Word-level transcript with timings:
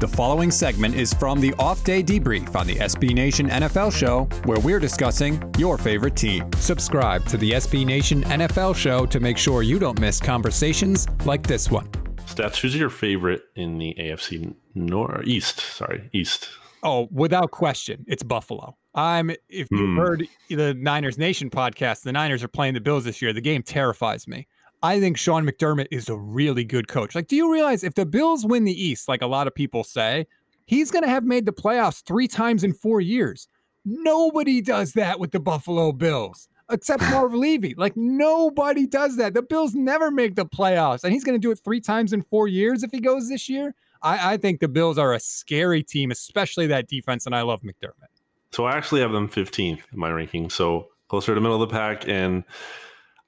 The 0.00 0.06
following 0.08 0.52
segment 0.52 0.94
is 0.94 1.12
from 1.12 1.40
the 1.40 1.52
off 1.58 1.82
day 1.82 2.02
debrief 2.04 2.54
on 2.54 2.66
the 2.68 2.76
SB 2.76 3.14
Nation 3.14 3.48
NFL 3.48 3.92
show, 3.92 4.24
where 4.44 4.60
we're 4.60 4.78
discussing 4.78 5.42
your 5.58 5.76
favorite 5.76 6.14
team. 6.14 6.48
Subscribe 6.58 7.24
to 7.26 7.36
the 7.36 7.52
SB 7.52 7.84
Nation 7.84 8.22
NFL 8.24 8.76
show 8.76 9.06
to 9.06 9.18
make 9.18 9.36
sure 9.36 9.62
you 9.62 9.78
don't 9.80 9.98
miss 10.00 10.20
conversations 10.20 11.08
like 11.24 11.42
this 11.44 11.68
one. 11.68 11.88
Stats, 12.26 12.60
who's 12.60 12.76
your 12.76 12.90
favorite 12.90 13.42
in 13.56 13.78
the 13.78 13.94
AFC 13.98 14.54
North 14.76 15.26
East? 15.26 15.58
Sorry, 15.60 16.08
East. 16.12 16.48
Oh, 16.84 17.08
without 17.10 17.50
question, 17.50 18.04
it's 18.06 18.22
Buffalo. 18.22 18.76
I'm 18.94 19.30
if 19.48 19.66
you 19.72 19.78
Hmm. 19.78 19.96
heard 19.96 20.28
the 20.48 20.74
Niners 20.74 21.18
Nation 21.18 21.50
podcast, 21.50 22.02
the 22.02 22.12
Niners 22.12 22.44
are 22.44 22.48
playing 22.48 22.74
the 22.74 22.80
Bills 22.80 23.04
this 23.04 23.20
year. 23.20 23.32
The 23.32 23.40
game 23.40 23.64
terrifies 23.64 24.28
me. 24.28 24.46
I 24.82 25.00
think 25.00 25.16
Sean 25.16 25.44
McDermott 25.44 25.88
is 25.90 26.08
a 26.08 26.16
really 26.16 26.64
good 26.64 26.88
coach. 26.88 27.14
Like, 27.14 27.26
do 27.26 27.36
you 27.36 27.52
realize 27.52 27.82
if 27.82 27.94
the 27.94 28.06
Bills 28.06 28.46
win 28.46 28.64
the 28.64 28.84
East, 28.84 29.08
like 29.08 29.22
a 29.22 29.26
lot 29.26 29.46
of 29.46 29.54
people 29.54 29.82
say, 29.82 30.26
he's 30.66 30.90
going 30.90 31.02
to 31.02 31.10
have 31.10 31.24
made 31.24 31.46
the 31.46 31.52
playoffs 31.52 32.02
three 32.04 32.28
times 32.28 32.62
in 32.62 32.72
four 32.72 33.00
years? 33.00 33.48
Nobody 33.84 34.60
does 34.60 34.92
that 34.92 35.18
with 35.18 35.32
the 35.32 35.40
Buffalo 35.40 35.92
Bills 35.92 36.48
except 36.70 37.02
Marv 37.10 37.34
Levy. 37.34 37.74
Like, 37.76 37.96
nobody 37.96 38.86
does 38.86 39.16
that. 39.16 39.34
The 39.34 39.42
Bills 39.42 39.74
never 39.74 40.10
make 40.10 40.36
the 40.36 40.46
playoffs, 40.46 41.04
and 41.04 41.12
he's 41.12 41.24
going 41.24 41.34
to 41.34 41.44
do 41.44 41.50
it 41.50 41.58
three 41.64 41.80
times 41.80 42.12
in 42.12 42.22
four 42.22 42.46
years 42.48 42.82
if 42.82 42.90
he 42.90 43.00
goes 43.00 43.28
this 43.28 43.48
year. 43.48 43.74
I, 44.02 44.34
I 44.34 44.36
think 44.36 44.60
the 44.60 44.68
Bills 44.68 44.98
are 44.98 45.12
a 45.12 45.20
scary 45.20 45.82
team, 45.82 46.10
especially 46.10 46.66
that 46.68 46.88
defense, 46.88 47.26
and 47.26 47.34
I 47.34 47.42
love 47.42 47.62
McDermott. 47.62 48.08
So 48.52 48.64
I 48.64 48.76
actually 48.76 49.00
have 49.00 49.12
them 49.12 49.28
15th 49.28 49.80
in 49.92 49.98
my 49.98 50.10
ranking, 50.10 50.50
so 50.50 50.88
closer 51.08 51.32
to 51.32 51.34
the 51.34 51.40
middle 51.40 51.60
of 51.60 51.68
the 51.68 51.74
pack. 51.74 52.08
And 52.08 52.44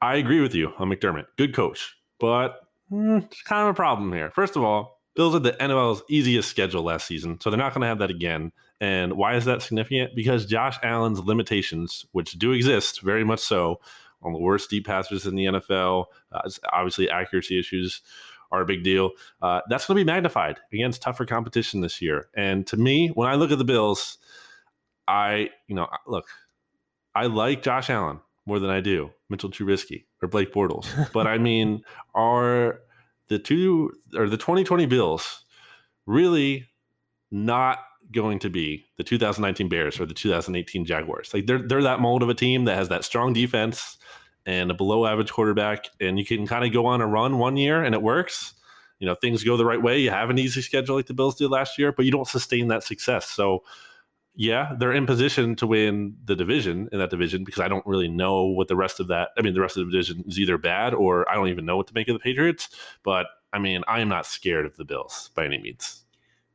I 0.03 0.17
agree 0.17 0.41
with 0.41 0.55
you 0.55 0.73
on 0.79 0.89
McDermott. 0.89 1.27
Good 1.37 1.55
coach, 1.55 1.97
but 2.19 2.61
mm, 2.91 3.25
it's 3.25 3.43
kind 3.43 3.63
of 3.63 3.69
a 3.69 3.75
problem 3.75 4.13
here. 4.13 4.31
First 4.31 4.57
of 4.57 4.63
all, 4.63 5.01
Bills 5.15 5.35
had 5.35 5.43
the 5.43 5.53
NFL's 5.53 6.03
easiest 6.09 6.49
schedule 6.49 6.83
last 6.83 7.07
season, 7.07 7.39
so 7.41 7.51
they're 7.51 7.59
not 7.59 7.75
going 7.75 7.83
to 7.83 7.89
have 7.89 7.99
that 7.99 8.11
again. 8.11 8.53
And 8.81 9.15
why 9.15 9.35
is 9.35 9.45
that 9.45 9.63
significant? 9.63 10.15
Because 10.15 10.47
Josh 10.47 10.79
Allen's 10.83 11.21
limitations, 11.21 12.07
which 12.13 12.33
do 12.33 12.53
exist 12.53 13.03
very 13.03 13.25
much 13.25 13.41
so, 13.41 13.81
on 14.23 14.33
the 14.33 14.39
worst 14.39 14.71
deep 14.71 14.87
passers 14.87 15.27
in 15.27 15.35
the 15.35 15.47
NFL, 15.47 16.07
uh, 16.33 16.49
obviously 16.73 17.11
accuracy 17.11 17.59
issues 17.59 18.03
are 18.53 18.61
a 18.61 18.67
big 18.67 18.83
deal. 18.83 19.11
Uh, 19.41 19.61
that's 19.69 19.87
going 19.87 19.97
to 19.97 20.05
be 20.05 20.11
magnified 20.11 20.59
against 20.73 21.03
tougher 21.03 21.25
competition 21.25 21.81
this 21.81 22.03
year. 22.03 22.29
And 22.37 22.67
to 22.69 22.77
me, 22.77 23.09
when 23.09 23.29
I 23.29 23.35
look 23.35 23.51
at 23.51 23.59
the 23.59 23.65
Bills, 23.65 24.19
I, 25.07 25.51
you 25.69 25.75
know, 25.75 25.89
look, 26.07 26.27
I 27.15 27.27
like 27.27 27.63
Josh 27.63 27.91
Allen 27.91 28.21
more 28.51 28.59
than 28.59 28.69
I 28.69 28.81
do 28.81 29.13
Mitchell 29.29 29.49
Trubisky 29.49 30.07
or 30.21 30.27
Blake 30.27 30.53
Bortles. 30.53 30.89
but 31.13 31.29
I 31.29 31.39
mean, 31.39 31.85
are 32.17 32.81
the 33.29 33.39
two 33.39 33.93
or 34.17 34.29
the 34.29 34.37
2020 34.37 34.87
Bills 34.87 35.45
really 36.05 36.67
not 37.31 37.79
going 38.11 38.41
to 38.41 38.51
be 38.51 38.87
the 38.97 39.05
2019 39.05 39.69
Bears 39.69 40.01
or 40.01 40.05
the 40.05 40.15
2018 40.15 40.85
Jaguars? 40.85 41.33
Like 41.33 41.47
they're 41.47 41.63
they're 41.63 41.85
that 41.85 42.01
mold 42.01 42.25
of 42.25 42.29
a 42.29 42.35
team 42.35 42.65
that 42.65 42.75
has 42.75 42.89
that 42.89 43.05
strong 43.05 43.33
defense 43.33 43.97
and 44.47 44.73
a 44.73 44.75
below 44.75 45.07
average 45.07 45.31
quarterback, 45.31 45.87
and 46.01 46.19
you 46.19 46.25
can 46.25 46.45
kind 46.45 46.65
of 46.65 46.73
go 46.73 46.87
on 46.87 47.01
a 47.01 47.07
run 47.07 47.39
one 47.39 47.57
year 47.57 47.85
and 47.85 47.95
it 47.95 48.03
works. 48.03 48.55
You 48.99 49.07
know, 49.07 49.15
things 49.15 49.45
go 49.45 49.57
the 49.57 49.65
right 49.65 49.81
way. 49.81 50.01
You 50.01 50.11
have 50.11 50.29
an 50.29 50.39
easy 50.39 50.61
schedule 50.61 50.97
like 50.97 51.07
the 51.07 51.15
Bills 51.15 51.37
did 51.37 51.51
last 51.51 51.79
year, 51.79 51.93
but 51.93 52.05
you 52.05 52.11
don't 52.11 52.27
sustain 52.27 52.67
that 52.69 52.83
success. 52.83 53.31
So 53.31 53.63
yeah, 54.41 54.73
they're 54.79 54.95
in 54.95 55.05
position 55.05 55.55
to 55.57 55.67
win 55.67 56.17
the 56.25 56.35
division 56.35 56.89
in 56.93 56.99
that 56.99 57.11
division 57.11 57.45
because 57.45 57.61
I 57.61 57.69
don't 57.69 57.85
really 57.85 58.09
know 58.09 58.45
what 58.45 58.69
the 58.69 58.75
rest 58.75 58.99
of 58.99 59.09
that. 59.09 59.29
I 59.37 59.43
mean, 59.43 59.53
the 59.53 59.61
rest 59.61 59.77
of 59.77 59.85
the 59.85 59.93
division 59.93 60.25
is 60.27 60.39
either 60.39 60.57
bad 60.57 60.95
or 60.95 61.31
I 61.31 61.35
don't 61.35 61.49
even 61.49 61.67
know 61.67 61.77
what 61.77 61.89
to 61.89 61.95
make 61.95 62.09
of 62.09 62.15
the 62.15 62.21
Patriots. 62.21 62.71
But 63.03 63.27
I 63.53 63.59
mean, 63.59 63.83
I 63.87 64.01
am 64.01 64.09
not 64.09 64.25
scared 64.25 64.65
of 64.65 64.79
the 64.79 64.85
Bills 64.87 65.29
by 65.35 65.45
any 65.45 65.59
means. 65.59 66.07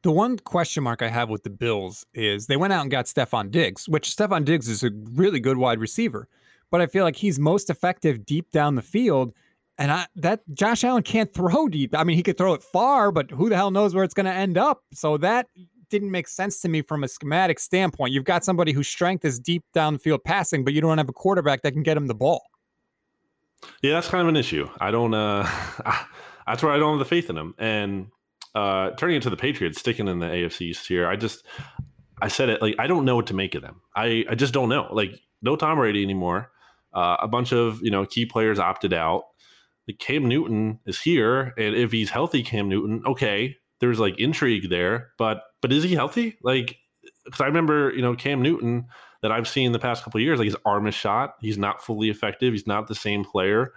The 0.02 0.10
one 0.10 0.40
question 0.40 0.82
mark 0.82 1.04
I 1.04 1.10
have 1.10 1.30
with 1.30 1.44
the 1.44 1.52
Bills 1.52 2.08
is 2.16 2.48
they 2.48 2.58
went 2.58 2.74
out 2.74 2.82
and 2.82 2.90
got 2.90 3.06
Stefon 3.06 3.52
Diggs, 3.52 3.88
which 3.88 4.10
Stefon 4.10 4.46
Diggs 4.46 4.68
is 4.68 4.82
a 4.82 4.90
really 5.14 5.40
good 5.40 5.58
wide 5.58 5.80
receiver, 5.80 6.28
but 6.72 6.82
I 6.82 6.88
feel 6.88 7.04
like 7.04 7.18
he's 7.18 7.38
most 7.38 7.70
effective 7.70 8.26
deep 8.26 8.50
down 8.50 8.74
the 8.74 8.82
field. 8.82 9.32
And 9.78 9.92
I, 9.92 10.08
that 10.16 10.42
Josh 10.56 10.84
Allen 10.84 11.04
can't 11.04 11.32
throw 11.36 11.68
deep. 11.68 11.96
I 11.96 12.04
mean, 12.04 12.18
he 12.18 12.24
could 12.24 12.40
throw 12.40 12.56
it 12.56 12.64
far, 12.64 13.12
but 13.12 13.30
who 13.30 13.48
the 13.48 13.56
hell 13.56 13.70
knows 13.70 13.94
where 13.94 14.04
it's 14.04 14.16
going 14.16 14.26
to 14.26 14.34
end 14.34 14.58
up? 14.58 14.82
So 14.92 15.18
that 15.18 15.50
didn't 15.90 16.12
make 16.12 16.28
sense 16.28 16.62
to 16.62 16.70
me 16.70 16.82
from 16.82 17.04
a 17.04 17.08
schematic 17.08 17.60
standpoint. 17.60 18.14
You've 18.14 18.24
got 18.24 18.44
somebody 18.44 18.72
whose 18.72 18.88
strength 18.88 19.26
is 19.26 19.40
deep 19.40 19.64
downfield 19.74 20.24
passing, 20.24 20.64
but 20.64 20.74
you 20.74 20.82
don't 20.82 20.98
have 20.98 21.10
a 21.10 21.14
quarterback 21.14 21.62
that 21.64 21.72
can 21.74 21.84
get 21.84 21.98
him 21.98 22.08
the 22.08 22.16
ball. 22.16 22.44
Yeah, 23.82 23.94
that's 23.94 24.08
kind 24.08 24.22
of 24.22 24.28
an 24.28 24.36
issue. 24.36 24.70
I 24.80 24.92
don't. 24.92 25.14
uh 25.14 25.48
That's 26.48 26.62
where 26.62 26.72
I 26.72 26.78
don't 26.78 26.92
have 26.92 27.00
the 27.00 27.06
faith 27.06 27.30
in 27.30 27.38
him. 27.38 27.56
And 27.58 28.08
uh 28.54 28.92
turning 28.92 29.18
it 29.18 29.24
to 29.24 29.30
the 29.30 29.38
Patriots, 29.38 29.80
sticking 29.80 30.08
in 30.08 30.20
the 30.20 30.28
AFC 30.28 30.62
East 30.62 30.88
here, 30.88 31.08
I 31.08 31.16
just, 31.16 31.44
I 32.22 32.28
said 32.28 32.50
it 32.50 32.62
like 32.62 32.76
I 32.80 32.88
don't 32.88 33.06
know 33.06 33.16
what 33.16 33.28
to 33.28 33.34
make 33.34 33.56
of 33.56 33.62
them. 33.62 33.82
I 33.96 34.26
I 34.30 34.36
just 34.36 34.54
don't 34.54 34.70
know. 34.70 34.88
Like 34.92 35.20
no 35.42 35.56
Tom 35.56 35.78
Brady 35.78 36.04
anymore. 36.04 36.52
Uh, 36.94 37.18
a 37.20 37.28
bunch 37.28 37.52
of 37.52 37.80
you 37.82 37.92
know 37.92 38.06
key 38.06 38.26
players 38.26 38.60
opted 38.60 38.94
out. 38.94 39.24
Like 39.88 40.00
Cam 40.00 40.28
Newton 40.28 40.80
is 40.86 41.00
here, 41.00 41.54
and 41.58 41.76
if 41.76 41.92
he's 41.92 42.10
healthy, 42.10 42.42
Cam 42.42 42.70
Newton, 42.70 43.04
okay, 43.06 43.56
there's 43.86 44.00
like 44.00 44.20
intrigue 44.20 44.70
there, 44.70 45.12
but 45.18 45.44
but 45.62 45.72
is 45.72 45.84
he 45.84 45.94
healthy? 45.94 46.38
Like, 46.42 46.78
because 47.24 47.42
I 47.42 47.46
remember 47.46 47.94
you 47.96 48.02
know 48.02 48.16
Cam 48.16 48.42
Newton 48.42 48.88
that 49.22 49.32
I've 49.32 49.48
seen 49.48 49.72
the 49.72 49.80
past 49.80 50.04
couple 50.04 50.20
years, 50.20 50.40
like 50.40 50.46
his 50.46 50.58
arm 50.66 50.88
is 50.88 50.96
shot, 50.96 51.36
he's 51.42 51.58
not 51.58 51.84
fully 51.84 52.10
effective, 52.10 52.54
he's 52.54 52.68
not 52.68 52.88
the 52.88 52.96
same 52.96 53.24
player, 53.24 53.74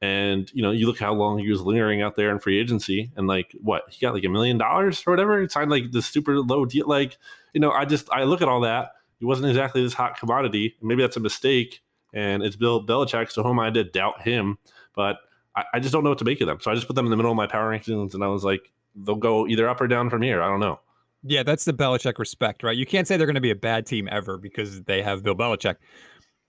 and 0.00 0.50
you 0.52 0.62
know 0.62 0.70
you 0.70 0.86
look 0.86 0.98
how 0.98 1.14
long 1.14 1.38
he 1.38 1.50
was 1.50 1.60
lingering 1.62 2.02
out 2.02 2.16
there 2.16 2.30
in 2.30 2.38
free 2.38 2.58
agency, 2.58 3.12
and 3.16 3.26
like 3.26 3.52
what 3.60 3.84
he 3.90 4.04
got 4.04 4.14
like 4.14 4.24
a 4.24 4.28
million 4.28 4.58
dollars 4.58 5.02
or 5.06 5.12
whatever, 5.12 5.40
it 5.40 5.52
signed 5.52 5.70
like 5.70 5.92
the 5.92 6.02
super 6.02 6.40
low 6.40 6.64
deal, 6.64 6.88
like 6.88 7.18
you 7.52 7.60
know 7.60 7.70
I 7.70 7.84
just 7.84 8.10
I 8.10 8.24
look 8.24 8.42
at 8.42 8.48
all 8.48 8.60
that, 8.62 8.92
he 9.18 9.24
wasn't 9.24 9.48
exactly 9.48 9.82
this 9.82 9.94
hot 9.94 10.18
commodity, 10.18 10.76
maybe 10.82 11.02
that's 11.02 11.16
a 11.16 11.20
mistake, 11.20 11.82
and 12.12 12.42
it's 12.42 12.56
Bill 12.56 12.84
Belichick, 12.84 13.30
so 13.30 13.42
whom 13.42 13.60
I 13.60 13.70
to 13.70 13.84
doubt 13.84 14.22
him, 14.22 14.58
but 14.94 15.18
I, 15.56 15.64
I 15.74 15.80
just 15.80 15.92
don't 15.92 16.04
know 16.04 16.10
what 16.10 16.18
to 16.18 16.24
make 16.24 16.40
of 16.40 16.46
them, 16.46 16.58
so 16.60 16.70
I 16.70 16.74
just 16.74 16.86
put 16.86 16.96
them 16.96 17.06
in 17.06 17.10
the 17.10 17.16
middle 17.16 17.30
of 17.30 17.36
my 17.36 17.46
power 17.46 17.70
rankings, 17.70 18.14
and 18.14 18.24
I 18.24 18.28
was 18.28 18.44
like 18.44 18.70
they'll 18.94 19.14
go 19.16 19.46
either 19.46 19.68
up 19.68 19.80
or 19.80 19.86
down 19.86 20.10
from 20.10 20.22
here. 20.22 20.42
I 20.42 20.48
don't 20.48 20.60
know. 20.60 20.80
Yeah, 21.24 21.42
that's 21.42 21.64
the 21.64 21.72
Belichick 21.72 22.18
respect, 22.18 22.62
right? 22.62 22.76
You 22.76 22.86
can't 22.86 23.06
say 23.06 23.16
they're 23.16 23.26
going 23.26 23.34
to 23.36 23.40
be 23.40 23.50
a 23.50 23.56
bad 23.56 23.86
team 23.86 24.08
ever 24.10 24.38
because 24.38 24.82
they 24.82 25.02
have 25.02 25.22
Bill 25.22 25.36
Belichick. 25.36 25.76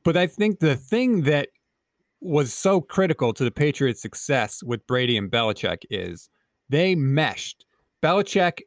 But 0.03 0.17
I 0.17 0.27
think 0.27 0.59
the 0.59 0.75
thing 0.75 1.21
that 1.23 1.49
was 2.19 2.53
so 2.53 2.81
critical 2.81 3.33
to 3.33 3.43
the 3.43 3.51
Patriots' 3.51 4.01
success 4.01 4.63
with 4.63 4.85
Brady 4.87 5.17
and 5.17 5.29
Belichick 5.29 5.83
is 5.89 6.29
they 6.69 6.95
meshed. 6.95 7.65
Belichick 8.01 8.61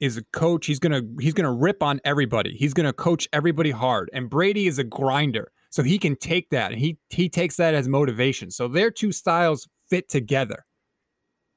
is 0.00 0.16
a 0.16 0.24
coach. 0.32 0.66
He's 0.66 0.80
gonna 0.80 1.02
he's 1.20 1.34
gonna 1.34 1.52
rip 1.52 1.82
on 1.82 2.00
everybody. 2.04 2.56
He's 2.56 2.74
gonna 2.74 2.92
coach 2.92 3.28
everybody 3.32 3.70
hard. 3.70 4.10
And 4.12 4.28
Brady 4.28 4.66
is 4.66 4.78
a 4.78 4.84
grinder, 4.84 5.52
so 5.70 5.82
he 5.82 5.98
can 5.98 6.16
take 6.16 6.50
that 6.50 6.72
and 6.72 6.80
he 6.80 6.98
he 7.10 7.28
takes 7.28 7.56
that 7.56 7.74
as 7.74 7.86
motivation. 7.86 8.50
So 8.50 8.66
their 8.66 8.90
two 8.90 9.12
styles 9.12 9.68
fit 9.92 10.08
together. 10.08 10.64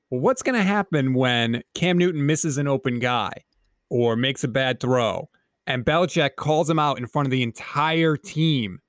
Well, 0.10 0.20
what's 0.20 0.44
going 0.44 0.58
to 0.58 0.62
happen 0.62 1.14
when 1.14 1.64
Cam 1.74 1.98
Newton 1.98 2.26
misses 2.26 2.58
an 2.58 2.68
open 2.68 3.00
guy 3.00 3.32
or 3.90 4.18
makes 4.18 4.44
a 4.44 4.50
bad 4.50 4.82
throw 4.82 5.30
and 5.66 5.86
Belichick 5.86 6.36
calls 6.36 6.70
him 6.70 6.78
out 6.78 6.98
in 6.98 7.08
front 7.08 7.28
of 7.28 7.32
the 7.32 7.44
entire 7.44 8.18
team 8.18 8.80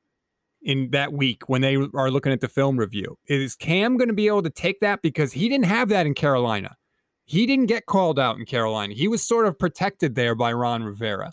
in 0.63 0.91
that 0.91 1.13
week 1.13 1.49
when 1.49 1.61
they 1.61 1.77
are 1.77 2.11
looking 2.11 2.33
at 2.33 2.41
the 2.41 2.49
film 2.49 2.77
review? 2.77 3.17
Is 3.29 3.55
Cam 3.55 3.97
going 3.97 4.09
to 4.09 4.15
be 4.15 4.27
able 4.27 4.43
to 4.43 4.51
take 4.51 4.81
that 4.81 5.01
because 5.01 5.33
he 5.33 5.49
didn't 5.49 5.67
have 5.67 5.91
that 5.91 6.07
in 6.07 6.15
Carolina? 6.15 6.77
He 7.25 7.47
didn't 7.47 7.67
get 7.67 7.87
called 7.87 8.19
out 8.19 8.39
in 8.39 8.47
Carolina. 8.47 8.95
He 8.95 9.07
was 9.07 9.23
sort 9.23 9.47
of 9.47 9.57
protected 9.57 10.17
there 10.17 10.35
by 10.35 10.53
Ron 10.53 10.83
Rivera. 10.83 11.33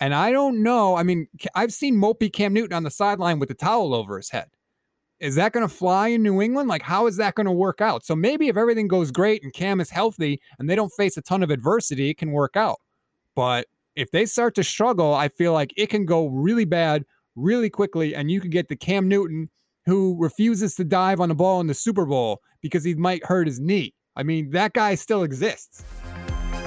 And 0.00 0.14
I 0.14 0.32
don't 0.32 0.62
know. 0.62 0.96
I 0.96 1.02
mean, 1.02 1.28
I've 1.54 1.72
seen 1.72 1.96
mopey 1.96 2.30
Cam 2.30 2.52
Newton 2.52 2.76
on 2.76 2.82
the 2.82 2.90
sideline 2.90 3.38
with 3.38 3.48
the 3.48 3.54
towel 3.54 3.94
over 3.94 4.18
his 4.18 4.28
head. 4.28 4.48
Is 5.20 5.36
that 5.36 5.52
going 5.52 5.66
to 5.66 5.74
fly 5.74 6.08
in 6.08 6.22
New 6.22 6.42
England? 6.42 6.68
Like, 6.68 6.82
how 6.82 7.06
is 7.06 7.16
that 7.16 7.34
going 7.34 7.46
to 7.46 7.52
work 7.52 7.80
out? 7.80 8.04
So 8.04 8.16
maybe 8.16 8.48
if 8.48 8.56
everything 8.56 8.88
goes 8.88 9.10
great 9.10 9.42
and 9.42 9.52
Cam 9.52 9.80
is 9.80 9.90
healthy 9.90 10.40
and 10.58 10.68
they 10.68 10.74
don't 10.74 10.92
face 10.92 11.16
a 11.16 11.22
ton 11.22 11.42
of 11.42 11.50
adversity, 11.50 12.10
it 12.10 12.18
can 12.18 12.32
work 12.32 12.56
out. 12.56 12.80
But 13.34 13.66
if 13.96 14.10
they 14.10 14.26
start 14.26 14.54
to 14.56 14.64
struggle, 14.64 15.14
I 15.14 15.28
feel 15.28 15.52
like 15.52 15.72
it 15.76 15.88
can 15.88 16.04
go 16.04 16.26
really 16.26 16.64
bad 16.64 17.04
really 17.36 17.70
quickly, 17.70 18.14
and 18.14 18.30
you 18.30 18.40
could 18.40 18.50
get 18.50 18.68
the 18.68 18.76
Cam 18.76 19.08
Newton 19.08 19.48
who 19.86 20.16
refuses 20.18 20.74
to 20.76 20.84
dive 20.84 21.20
on 21.20 21.28
the 21.28 21.34
ball 21.34 21.60
in 21.60 21.66
the 21.66 21.74
Super 21.74 22.06
Bowl 22.06 22.40
because 22.60 22.84
he 22.84 22.94
might 22.94 23.24
hurt 23.24 23.46
his 23.46 23.60
knee. 23.60 23.92
I 24.16 24.22
mean, 24.22 24.50
that 24.50 24.72
guy 24.72 24.94
still 24.94 25.24
exists. 25.24 25.84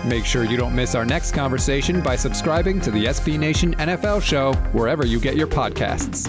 Make 0.05 0.25
sure 0.25 0.43
you 0.43 0.57
don't 0.57 0.75
miss 0.75 0.93
our 0.93 1.05
next 1.05 1.31
conversation 1.31 2.01
by 2.01 2.15
subscribing 2.15 2.79
to 2.81 2.91
the 2.91 3.05
SB 3.05 3.39
Nation 3.39 3.75
NFL 3.75 4.21
show 4.21 4.53
wherever 4.71 5.05
you 5.05 5.19
get 5.19 5.35
your 5.35 5.47
podcasts. 5.47 6.27